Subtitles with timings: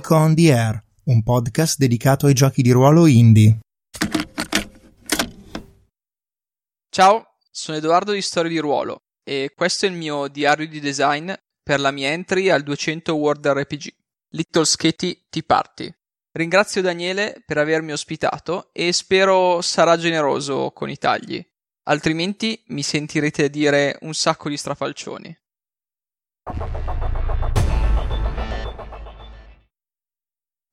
[0.00, 3.58] Geek on the Air, un podcast dedicato ai giochi di ruolo indie.
[6.88, 11.30] Ciao, sono Edoardo di Storia di Ruolo e questo è il mio diario di design
[11.62, 13.88] per la mia entry al 200 World RPG,
[14.30, 15.92] Little Sketty Tea Party.
[16.32, 21.46] Ringrazio Daniele per avermi ospitato e spero sarà generoso con i tagli,
[21.88, 25.38] altrimenti mi sentirete dire un sacco di strafalcioni.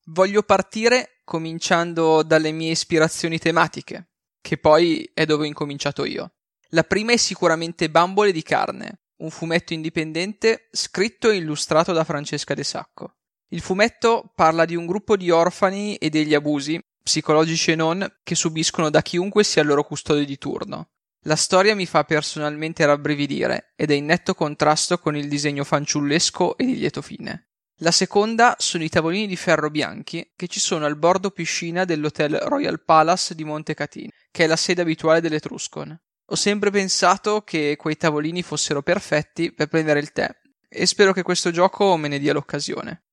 [0.09, 6.35] Voglio partire cominciando dalle mie ispirazioni tematiche, che poi è dove ho incominciato io.
[6.70, 12.53] La prima è sicuramente Bambole di carne, un fumetto indipendente scritto e illustrato da Francesca
[12.53, 13.16] De Sacco.
[13.49, 18.35] Il fumetto parla di un gruppo di orfani e degli abusi, psicologici e non, che
[18.35, 20.91] subiscono da chiunque sia il loro custode di turno.
[21.25, 26.55] La storia mi fa personalmente rabbrividire ed è in netto contrasto con il disegno fanciullesco
[26.55, 27.47] e di lieto fine.
[27.81, 32.36] La seconda sono i tavolini di ferro bianchi che ci sono al bordo piscina dell'hotel
[32.38, 35.95] Royal Palace di Montecatini, che è la sede abituale dell'Etruscon.
[36.30, 40.28] Ho sempre pensato che quei tavolini fossero perfetti per prendere il tè
[40.67, 43.03] e spero che questo gioco me ne dia l'occasione.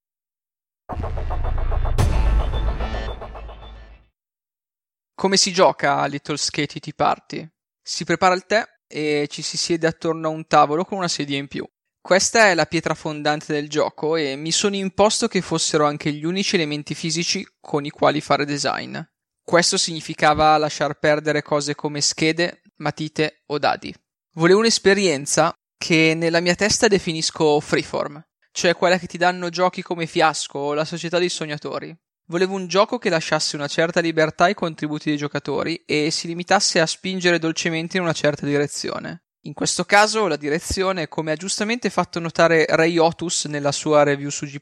[5.15, 7.47] Come si gioca a Little Skate Tea Party?
[7.83, 11.37] Si prepara il tè e ci si siede attorno a un tavolo con una sedia
[11.37, 11.69] in più.
[12.05, 16.27] Questa è la pietra fondante del gioco e mi sono imposto che fossero anche gli
[16.27, 18.99] unici elementi fisici con i quali fare design.
[19.43, 23.91] Questo significava lasciar perdere cose come schede, matite o dadi.
[24.35, 30.05] Volevo un'esperienza che nella mia testa definisco freeform, cioè quella che ti danno giochi come
[30.05, 31.97] Fiasco o la Società dei Sognatori.
[32.27, 36.81] Volevo un gioco che lasciasse una certa libertà ai contributi dei giocatori e si limitasse
[36.81, 39.24] a spingere dolcemente in una certa direzione.
[39.47, 44.31] In questo caso la direzione, come ha giustamente fatto notare Ray Otus nella sua review
[44.31, 44.59] su G+,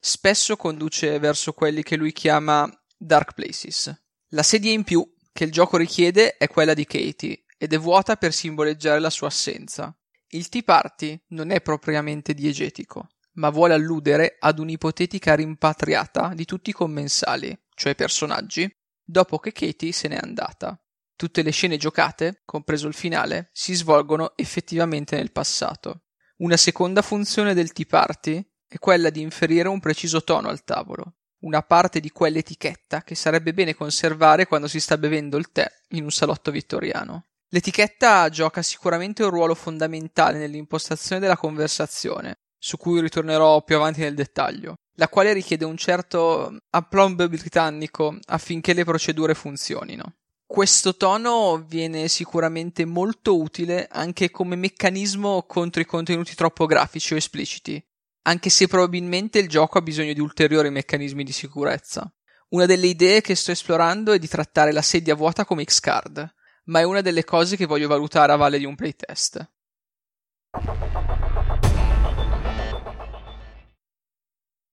[0.00, 3.94] spesso conduce verso quelli che lui chiama dark places.
[4.30, 8.16] La sedia in più che il gioco richiede è quella di Katie ed è vuota
[8.16, 9.96] per simboleggiare la sua assenza.
[10.26, 16.70] Il Tea Party non è propriamente diegetico, ma vuole alludere ad un'ipotetica rimpatriata di tutti
[16.70, 18.68] i commensali, cioè personaggi,
[19.04, 20.76] dopo che Katie se n'è andata.
[21.16, 26.02] Tutte le scene giocate, compreso il finale, si svolgono effettivamente nel passato.
[26.38, 31.14] Una seconda funzione del Tea Party è quella di inferire un preciso tono al tavolo,
[31.44, 36.02] una parte di quell'etichetta che sarebbe bene conservare quando si sta bevendo il tè in
[36.02, 37.26] un salotto vittoriano.
[37.50, 44.14] L'etichetta gioca sicuramente un ruolo fondamentale nell'impostazione della conversazione, su cui ritornerò più avanti nel
[44.14, 50.16] dettaglio, la quale richiede un certo aplomb britannico affinché le procedure funzionino.
[50.54, 57.16] Questo tono viene sicuramente molto utile anche come meccanismo contro i contenuti troppo grafici o
[57.16, 57.84] espliciti,
[58.22, 62.08] anche se probabilmente il gioco ha bisogno di ulteriori meccanismi di sicurezza.
[62.50, 66.34] Una delle idee che sto esplorando è di trattare la sedia vuota come X-Card,
[66.66, 69.50] ma è una delle cose che voglio valutare a valle di un playtest.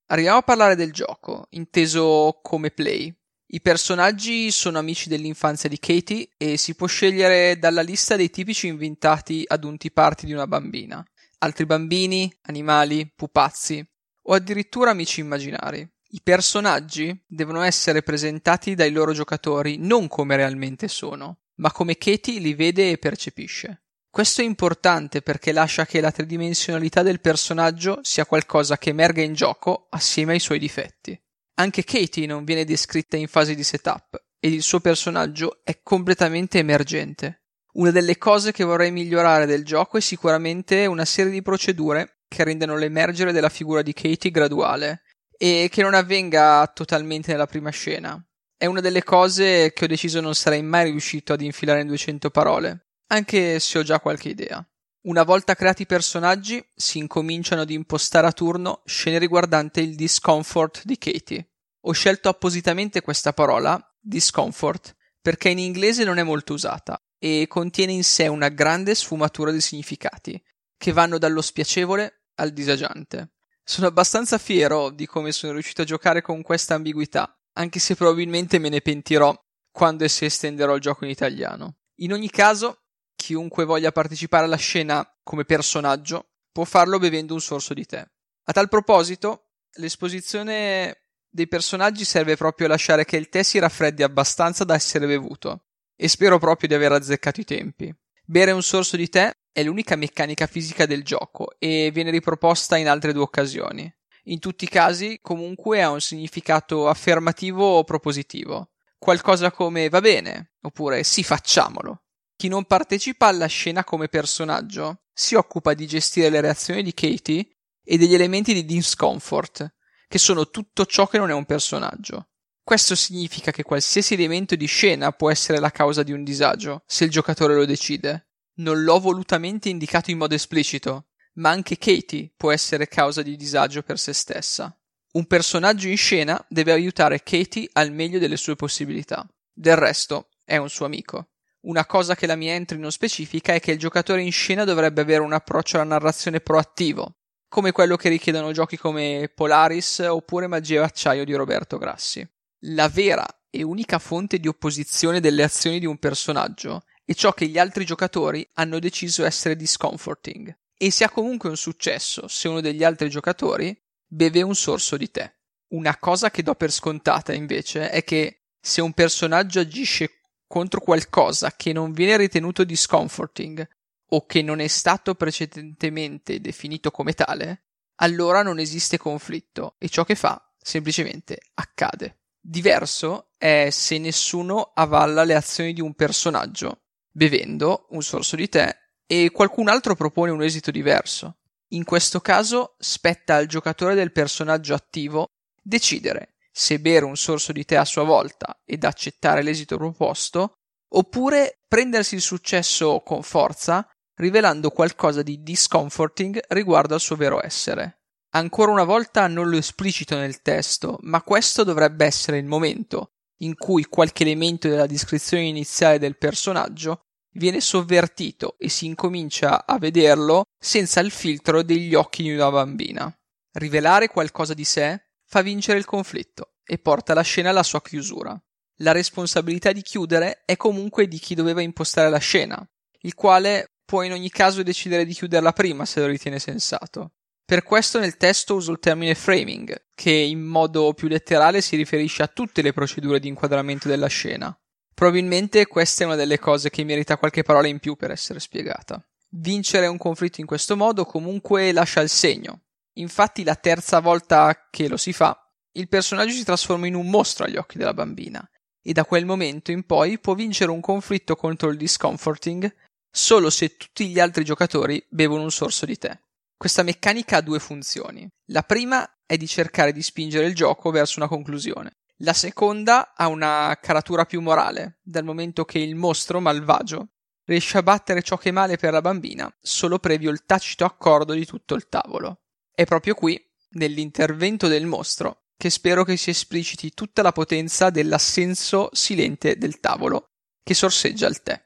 [0.05, 3.11] Arriviamo a parlare del gioco, inteso come play.
[3.53, 8.67] I personaggi sono amici dell'infanzia di Katie e si può scegliere dalla lista dei tipici
[8.67, 11.05] inventati ad un tea di una bambina.
[11.39, 13.85] Altri bambini, animali, pupazzi
[14.21, 15.85] o addirittura amici immaginari.
[16.11, 22.39] I personaggi devono essere presentati dai loro giocatori non come realmente sono, ma come Katie
[22.39, 23.81] li vede e percepisce.
[24.09, 29.33] Questo è importante perché lascia che la tridimensionalità del personaggio sia qualcosa che emerga in
[29.33, 31.21] gioco assieme ai suoi difetti.
[31.55, 36.59] Anche Katie non viene descritta in fase di setup ed il suo personaggio è completamente
[36.59, 37.43] emergente.
[37.73, 42.43] Una delle cose che vorrei migliorare del gioco è sicuramente una serie di procedure che
[42.43, 45.03] rendano l'emergere della figura di Katie graduale
[45.37, 48.21] e che non avvenga totalmente nella prima scena.
[48.57, 52.29] È una delle cose che ho deciso non sarei mai riuscito ad infilare in 200
[52.29, 54.65] parole, anche se ho già qualche idea.
[55.03, 60.83] Una volta creati i personaggi, si incominciano ad impostare a turno scene riguardanti il discomfort
[60.83, 61.53] di Katie.
[61.85, 67.93] Ho scelto appositamente questa parola, discomfort, perché in inglese non è molto usata e contiene
[67.93, 70.39] in sé una grande sfumatura di significati,
[70.77, 73.33] che vanno dallo spiacevole al disagiante.
[73.63, 78.59] Sono abbastanza fiero di come sono riuscito a giocare con questa ambiguità, anche se probabilmente
[78.59, 79.35] me ne pentirò
[79.71, 81.77] quando e se estenderò il gioco in italiano.
[82.01, 82.80] In ogni caso,
[83.21, 88.03] chiunque voglia partecipare alla scena come personaggio può farlo bevendo un sorso di tè.
[88.45, 94.03] A tal proposito, l'esposizione dei personaggi serve proprio a lasciare che il tè si raffreddi
[94.03, 95.65] abbastanza da essere bevuto,
[95.95, 97.95] e spero proprio di aver azzeccato i tempi.
[98.25, 102.89] Bere un sorso di tè è l'unica meccanica fisica del gioco e viene riproposta in
[102.89, 103.93] altre due occasioni.
[104.25, 108.71] In tutti i casi, comunque, ha un significato affermativo o propositivo.
[108.97, 112.03] Qualcosa come va bene, oppure sì, facciamolo.
[112.41, 117.57] Chi non partecipa alla scena come personaggio si occupa di gestire le reazioni di Katie
[117.83, 119.75] e degli elementi di discomfort,
[120.07, 122.29] che sono tutto ciò che non è un personaggio.
[122.63, 127.03] Questo significa che qualsiasi elemento di scena può essere la causa di un disagio, se
[127.03, 128.31] il giocatore lo decide.
[128.55, 133.83] Non l'ho volutamente indicato in modo esplicito, ma anche Katie può essere causa di disagio
[133.83, 134.75] per se stessa.
[135.11, 139.29] Un personaggio in scena deve aiutare Katie al meglio delle sue possibilità.
[139.53, 141.27] Del resto, è un suo amico.
[141.61, 145.01] Una cosa che la mia entry non specifica è che il giocatore in scena dovrebbe
[145.01, 147.17] avere un approccio alla narrazione proattivo,
[147.47, 152.27] come quello che richiedono giochi come Polaris oppure Magia Acciaio di Roberto Grassi.
[152.65, 157.47] La vera e unica fonte di opposizione delle azioni di un personaggio è ciò che
[157.47, 162.59] gli altri giocatori hanno deciso essere discomforting, e si ha comunque un successo se uno
[162.59, 165.31] degli altri giocatori beve un sorso di tè.
[165.73, 170.20] Una cosa che do per scontata invece è che se un personaggio agisce
[170.51, 173.65] contro qualcosa che non viene ritenuto discomforting
[174.09, 177.67] o che non è stato precedentemente definito come tale,
[178.01, 182.17] allora non esiste conflitto e ciò che fa semplicemente accade.
[182.37, 188.75] Diverso è se nessuno avalla le azioni di un personaggio, bevendo un sorso di tè
[189.05, 191.37] e qualcun altro propone un esito diverso.
[191.69, 195.27] In questo caso spetta al giocatore del personaggio attivo
[195.63, 200.55] decidere se bere un sorso di tè a sua volta ed accettare l'esito proposto,
[200.93, 208.01] oppure prendersi il successo con forza, rivelando qualcosa di discomforting riguardo al suo vero essere.
[208.33, 213.11] Ancora una volta non lo esplicito nel testo, ma questo dovrebbe essere il momento
[213.41, 217.01] in cui qualche elemento della descrizione iniziale del personaggio
[217.33, 223.13] viene sovvertito e si incomincia a vederlo senza il filtro degli occhi di una bambina.
[223.53, 228.37] Rivelare qualcosa di sé fa vincere il conflitto e porta la scena alla sua chiusura.
[228.79, 232.61] La responsabilità di chiudere è comunque di chi doveva impostare la scena,
[233.03, 237.13] il quale può in ogni caso decidere di chiuderla prima se lo ritiene sensato.
[237.45, 242.23] Per questo nel testo uso il termine framing, che in modo più letterale si riferisce
[242.23, 244.53] a tutte le procedure di inquadramento della scena.
[244.93, 249.01] Probabilmente questa è una delle cose che merita qualche parola in più per essere spiegata.
[249.29, 252.63] Vincere un conflitto in questo modo comunque lascia il segno.
[252.95, 255.37] Infatti la terza volta che lo si fa,
[255.73, 258.45] il personaggio si trasforma in un mostro agli occhi della bambina
[258.81, 262.73] e da quel momento in poi può vincere un conflitto contro il discomforting
[263.09, 266.17] solo se tutti gli altri giocatori bevono un sorso di tè.
[266.57, 268.27] Questa meccanica ha due funzioni.
[268.47, 271.91] La prima è di cercare di spingere il gioco verso una conclusione.
[272.17, 277.07] La seconda ha una caratura più morale, dal momento che il mostro malvagio
[277.45, 281.33] riesce a battere ciò che è male per la bambina solo previo il tacito accordo
[281.33, 282.41] di tutto il tavolo.
[282.73, 283.39] È proprio qui,
[283.71, 290.29] nell'intervento del mostro, che spero che si espliciti tutta la potenza dell'assenso silente del tavolo
[290.63, 291.63] che sorseggia il tè.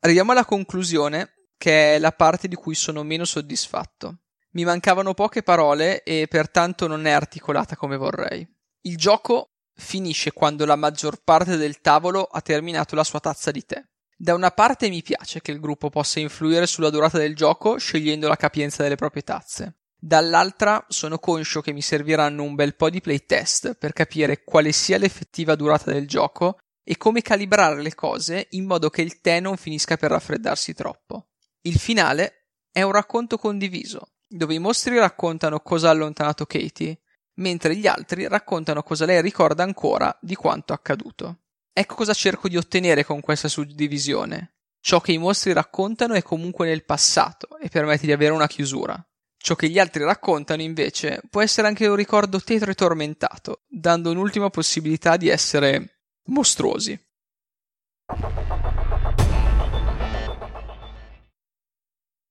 [0.00, 4.22] Arriviamo alla conclusione, che è la parte di cui sono meno soddisfatto.
[4.52, 8.46] Mi mancavano poche parole e pertanto non è articolata come vorrei.
[8.82, 13.64] Il gioco finisce quando la maggior parte del tavolo ha terminato la sua tazza di
[13.64, 13.82] tè.
[14.20, 18.26] Da una parte mi piace che il gruppo possa influire sulla durata del gioco scegliendo
[18.26, 19.76] la capienza delle proprie tazze.
[19.96, 24.98] Dall'altra sono conscio che mi serviranno un bel po' di playtest per capire quale sia
[24.98, 29.56] l'effettiva durata del gioco e come calibrare le cose in modo che il tè non
[29.56, 31.28] finisca per raffreddarsi troppo.
[31.60, 37.02] Il finale è un racconto condiviso, dove i mostri raccontano cosa ha allontanato Katie,
[37.34, 41.42] mentre gli altri raccontano cosa lei ricorda ancora di quanto accaduto.
[41.78, 44.54] Ecco cosa cerco di ottenere con questa suddivisione.
[44.80, 49.00] Ciò che i mostri raccontano è comunque nel passato e permette di avere una chiusura.
[49.36, 54.10] Ciò che gli altri raccontano, invece, può essere anche un ricordo tetro e tormentato, dando
[54.10, 57.00] un'ultima possibilità di essere mostruosi.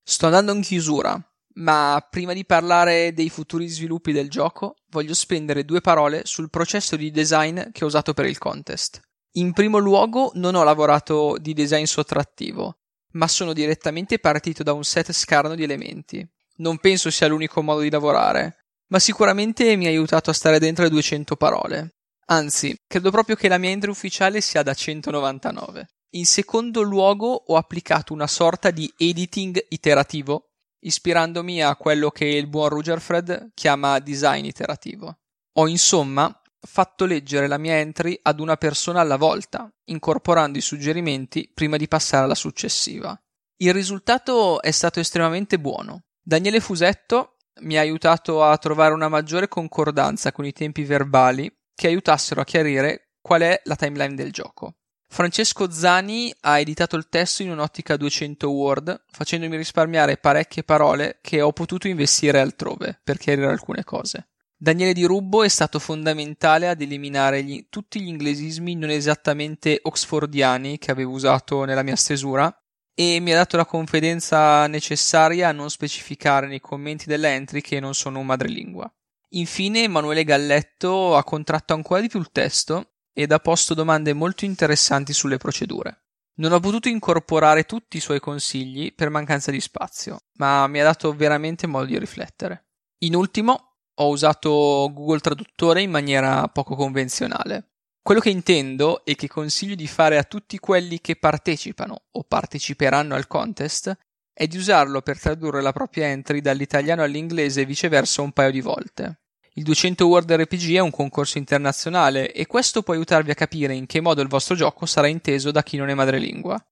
[0.03, 1.17] Sto andando in chiusura,
[1.53, 6.97] ma prima di parlare dei futuri sviluppi del gioco, voglio spendere due parole sul processo
[6.97, 9.05] di design che ho usato per il contest.
[9.37, 12.79] In primo luogo non ho lavorato di design sottrattivo,
[13.11, 16.27] ma sono direttamente partito da un set scarno di elementi.
[16.57, 20.85] Non penso sia l'unico modo di lavorare, ma sicuramente mi ha aiutato a stare dentro
[20.85, 21.97] le 200 parole.
[22.29, 25.87] Anzi, credo proprio che la mia entry ufficiale sia da 199.
[26.15, 32.47] In secondo luogo ho applicato una sorta di editing iterativo, ispirandomi a quello che il
[32.47, 35.19] buon Rugerfred chiama design iterativo.
[35.53, 41.49] Ho insomma fatto leggere la mia entry ad una persona alla volta, incorporando i suggerimenti
[41.53, 43.19] prima di passare alla successiva.
[43.57, 46.03] Il risultato è stato estremamente buono.
[46.21, 51.87] Daniele Fusetto mi ha aiutato a trovare una maggiore concordanza con i tempi verbali che
[51.87, 54.75] aiutassero a chiarire qual è la timeline del gioco.
[55.09, 61.41] Francesco Zani ha editato il testo in un'ottica 200 Word, facendomi risparmiare parecchie parole che
[61.41, 64.27] ho potuto investire altrove per chiarire alcune cose.
[64.59, 70.79] Daniele Di Rubbo è stato fondamentale ad eliminare gli, tutti gli inglesismi non esattamente oxfordiani
[70.79, 72.51] che avevo usato nella mia stesura
[72.95, 77.79] e mi ha dato la confidenza necessaria a non specificare nei commenti della entry che
[77.79, 78.91] non sono un madrelingua.
[79.31, 84.45] Infine Emanuele Galletto ha contratto ancora di più il testo ed ha posto domande molto
[84.45, 86.05] interessanti sulle procedure.
[86.37, 90.83] Non ho potuto incorporare tutti i suoi consigli per mancanza di spazio, ma mi ha
[90.83, 92.69] dato veramente modo di riflettere.
[92.99, 97.69] In ultimo, ho usato Google Traduttore in maniera poco convenzionale.
[98.01, 103.15] Quello che intendo e che consiglio di fare a tutti quelli che partecipano o parteciperanno
[103.15, 103.95] al contest
[104.31, 108.61] è di usarlo per tradurre la propria entry dall'italiano all'inglese e viceversa un paio di
[108.61, 109.21] volte.
[109.55, 113.87] Il 200 World RPG è un concorso internazionale e questo può aiutarvi a capire in
[113.87, 116.63] che modo il vostro gioco sarà inteso da chi non è madrelingua.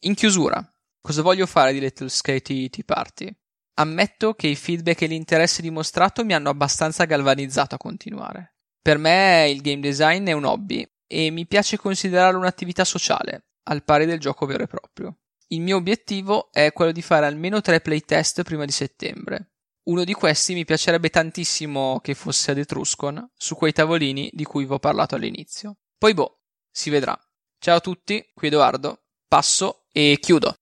[0.00, 0.71] In chiusura,
[1.02, 3.30] cosa voglio fare di Little Skate Tea Party?
[3.74, 8.56] Ammetto che i feedback e l'interesse dimostrato mi hanno abbastanza galvanizzato a continuare.
[8.80, 13.84] Per me il game design è un hobby e mi piace considerarlo un'attività sociale, al
[13.84, 15.18] pari del gioco vero e proprio.
[15.48, 19.52] Il mio obiettivo è quello di fare almeno tre playtest prima di settembre.
[19.84, 24.64] Uno di questi mi piacerebbe tantissimo che fosse ad Etruscon, su quei tavolini di cui
[24.64, 25.78] vi ho parlato all'inizio.
[25.98, 27.18] Poi boh, si vedrà.
[27.58, 30.54] Ciao a tutti, qui Edoardo, passo e chiudo.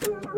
[0.00, 0.37] Thank you.